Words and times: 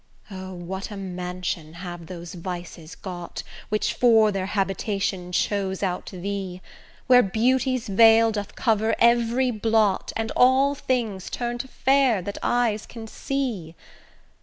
O! 0.31 0.51
what 0.55 0.89
a 0.89 0.97
mansion 0.97 1.73
have 1.73 2.07
those 2.07 2.33
vices 2.33 2.95
got 2.95 3.43
Which 3.69 3.93
for 3.93 4.31
their 4.31 4.47
habitation 4.47 5.31
chose 5.31 5.83
out 5.83 6.07
thee, 6.09 6.59
Where 7.05 7.21
beauty's 7.21 7.87
veil 7.87 8.31
doth 8.31 8.55
cover 8.55 8.95
every 8.97 9.51
blot 9.51 10.11
And 10.15 10.31
all 10.35 10.73
things 10.73 11.29
turns 11.29 11.61
to 11.61 11.67
fair 11.67 12.23
that 12.23 12.39
eyes 12.41 12.87
can 12.87 13.05
see! 13.05 13.75